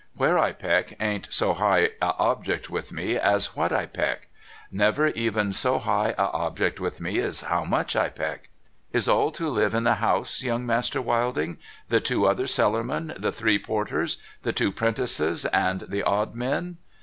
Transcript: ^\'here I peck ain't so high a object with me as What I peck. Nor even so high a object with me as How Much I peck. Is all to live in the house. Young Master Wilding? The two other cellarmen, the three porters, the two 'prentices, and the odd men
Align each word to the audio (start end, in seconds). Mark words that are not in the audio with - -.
^\'here 0.19 0.39
I 0.39 0.51
peck 0.51 0.95
ain't 0.99 1.27
so 1.31 1.53
high 1.53 1.91
a 2.01 2.15
object 2.17 2.71
with 2.71 2.91
me 2.91 3.17
as 3.19 3.55
What 3.55 3.71
I 3.71 3.85
peck. 3.85 4.29
Nor 4.71 5.09
even 5.09 5.53
so 5.53 5.77
high 5.77 6.15
a 6.17 6.25
object 6.29 6.79
with 6.79 6.99
me 6.99 7.19
as 7.19 7.41
How 7.41 7.63
Much 7.65 7.95
I 7.95 8.09
peck. 8.09 8.49
Is 8.91 9.07
all 9.07 9.29
to 9.33 9.47
live 9.47 9.75
in 9.75 9.83
the 9.83 10.01
house. 10.05 10.41
Young 10.41 10.65
Master 10.65 11.03
Wilding? 11.03 11.59
The 11.89 11.99
two 11.99 12.25
other 12.25 12.47
cellarmen, 12.47 13.13
the 13.15 13.31
three 13.31 13.59
porters, 13.59 14.17
the 14.41 14.51
two 14.53 14.71
'prentices, 14.71 15.45
and 15.45 15.81
the 15.81 16.01
odd 16.01 16.33
men 16.33 16.77